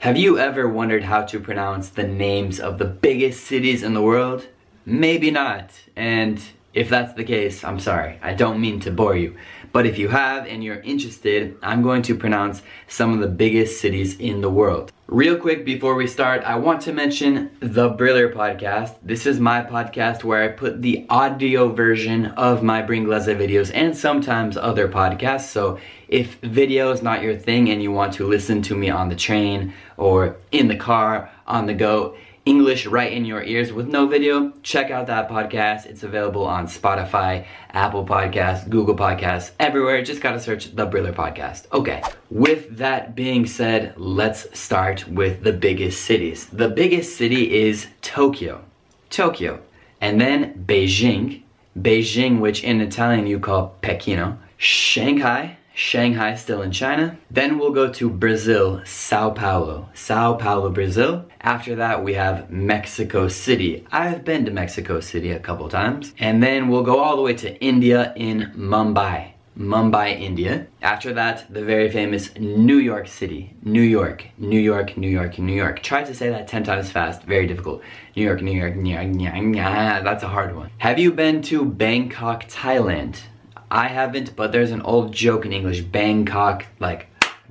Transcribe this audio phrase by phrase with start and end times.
[0.00, 4.00] Have you ever wondered how to pronounce the names of the biggest cities in the
[4.00, 4.46] world?
[4.86, 6.40] Maybe not, and
[6.72, 8.18] if that's the case, I'm sorry.
[8.22, 9.36] I don't mean to bore you.
[9.72, 13.80] But if you have and you're interested, I'm going to pronounce some of the biggest
[13.80, 14.92] cities in the world.
[15.06, 18.94] Real quick before we start, I want to mention the Briller podcast.
[19.02, 23.96] This is my podcast where I put the audio version of my Bringlese videos and
[23.96, 25.48] sometimes other podcasts.
[25.48, 29.08] So if video is not your thing and you want to listen to me on
[29.08, 32.16] the train or in the car, on the go,
[32.46, 35.86] English right in your ears with no video, check out that podcast.
[35.86, 40.02] It's available on Spotify, Apple Podcasts, Google Podcasts, everywhere.
[40.02, 41.66] Just gotta search the Briller Podcast.
[41.72, 46.46] Okay, with that being said, let's start with the biggest cities.
[46.46, 48.64] The biggest city is Tokyo.
[49.10, 49.60] Tokyo.
[50.00, 51.42] And then Beijing.
[51.78, 54.38] Beijing, which in Italian you call Pechino.
[54.56, 57.16] Shanghai, Shanghai still in China.
[57.30, 59.88] Then we'll go to Brazil, Sao Paulo.
[59.94, 61.24] Sao Paulo, Brazil.
[61.40, 63.86] After that, we have Mexico City.
[63.90, 66.12] I've been to Mexico City a couple times.
[66.18, 69.32] And then we'll go all the way to India in Mumbai.
[69.58, 70.66] Mumbai, India.
[70.82, 73.56] After that, the very famous New York City.
[73.62, 75.82] New York, New York, New York, New York.
[75.82, 77.80] Try to say that 10 times fast, very difficult.
[78.14, 80.04] New York, New York, New York, New York.
[80.04, 80.70] That's a hard one.
[80.76, 83.22] Have you been to Bangkok, Thailand?
[83.70, 87.06] I haven't, but there's an old joke in English, Bangkok, like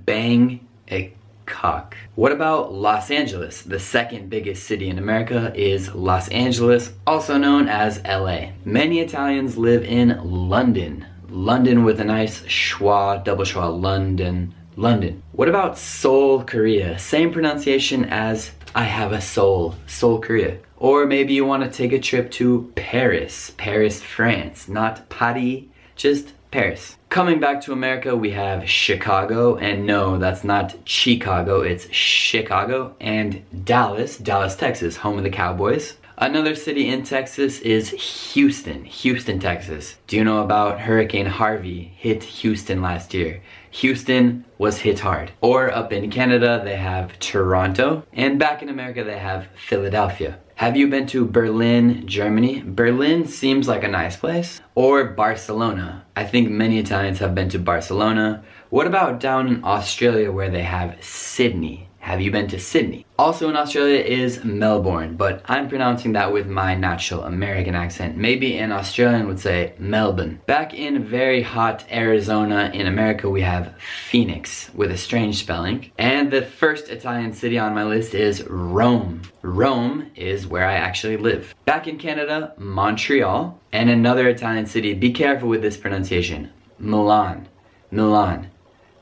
[0.06, 1.14] bang a
[1.46, 1.96] cock.
[2.16, 3.62] What about Los Angeles?
[3.62, 8.50] The second biggest city in America is Los Angeles, also known as LA.
[8.66, 11.06] Many Italians live in London.
[11.30, 15.24] London with a nice schwa, double schwa, London, London.
[15.32, 17.00] What about Seoul, Korea?
[17.00, 20.58] Same pronunciation as I have a soul, Seoul, Korea.
[20.78, 25.64] Or maybe you want to take a trip to Paris, Paris, France, not Paris,
[26.00, 26.96] just Paris.
[27.10, 33.44] Coming back to America, we have Chicago, and no, that's not Chicago, it's Chicago, and
[33.66, 35.98] Dallas, Dallas, Texas, home of the Cowboys.
[36.22, 37.92] Another city in Texas is
[38.34, 39.96] Houston, Houston, Texas.
[40.06, 43.42] Do you know about Hurricane Harvey hit Houston last year?
[43.72, 45.32] Houston was hit hard.
[45.40, 48.06] Or up in Canada, they have Toronto.
[48.12, 50.40] And back in America, they have Philadelphia.
[50.56, 52.64] Have you been to Berlin, Germany?
[52.66, 54.60] Berlin seems like a nice place.
[54.76, 56.06] Or Barcelona.
[56.18, 58.44] I think many Italians have been to Barcelona.
[58.70, 61.89] What about down in Australia where they have Sydney?
[62.10, 63.06] Have you been to Sydney?
[63.20, 68.18] Also in Australia is Melbourne, but I'm pronouncing that with my natural American accent.
[68.18, 70.42] Maybe an Australian would say Melbourne.
[70.48, 73.76] Back in very hot Arizona in America, we have
[74.10, 75.92] Phoenix with a strange spelling.
[76.00, 79.22] And the first Italian city on my list is Rome.
[79.44, 81.54] Rome is where I actually live.
[81.66, 83.60] Back in Canada, Montreal.
[83.72, 86.50] And another Italian city, be careful with this pronunciation,
[86.80, 87.48] Milan.
[87.92, 88.50] Milan.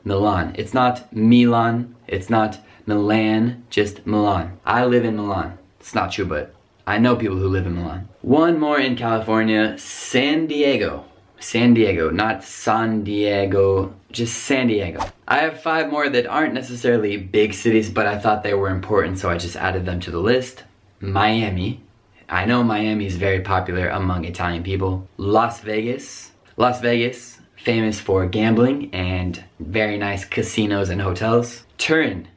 [0.04, 0.54] Milan.
[0.58, 2.58] It's not Milan, it's not
[2.88, 4.58] Milan, just Milan.
[4.64, 5.58] I live in Milan.
[5.78, 6.54] It's not true, but
[6.86, 8.08] I know people who live in Milan.
[8.22, 11.04] One more in California, San Diego.
[11.38, 15.04] San Diego, not San Diego, just San Diego.
[15.28, 19.18] I have five more that aren't necessarily big cities, but I thought they were important,
[19.18, 20.64] so I just added them to the list.
[20.98, 21.82] Miami.
[22.26, 25.06] I know Miami is very popular among Italian people.
[25.18, 26.32] Las Vegas.
[26.56, 31.64] Las Vegas, famous for gambling and very nice casinos and hotels.
[31.76, 32.28] Turin.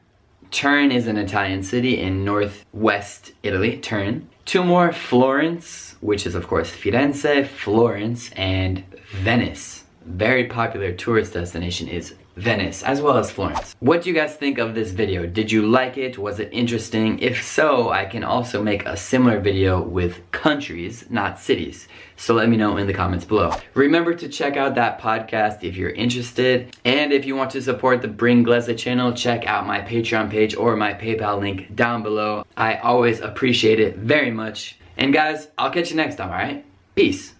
[0.52, 4.28] Turin is an Italian city in northwest Italy, Turin.
[4.44, 9.81] Two more, Florence, which is of course Firenze, Florence, and Venice.
[10.06, 13.76] Very popular tourist destination is Venice, as well as Florence.
[13.80, 15.26] What do you guys think of this video?
[15.26, 16.16] Did you like it?
[16.18, 17.18] Was it interesting?
[17.18, 21.88] If so, I can also make a similar video with countries, not cities.
[22.16, 23.54] So let me know in the comments below.
[23.74, 26.74] Remember to check out that podcast if you're interested.
[26.84, 30.54] And if you want to support the Bring Bringlese channel, check out my Patreon page
[30.54, 32.44] or my PayPal link down below.
[32.56, 34.78] I always appreciate it very much.
[34.96, 36.64] And guys, I'll catch you next time, alright?
[36.94, 37.34] Peace.